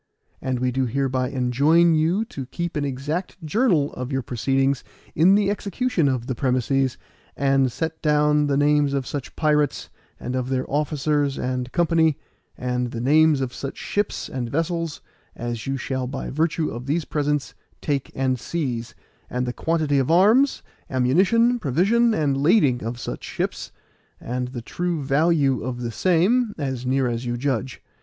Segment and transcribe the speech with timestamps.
[0.41, 5.35] And we do hereby enjoin you to keep an exact journal of your proceedings in
[5.35, 6.97] the execution of the premisses,
[7.37, 12.17] and set down the names of such pirates, and of their officers and company,
[12.57, 15.01] and the names of such ships and vessels
[15.35, 18.95] as you shall by virtue of these presents take and seize,
[19.29, 23.71] and the quantities of arms, ammunition, provision, and lading of such ships,
[24.19, 27.83] and the true value of the same, as near as you judge.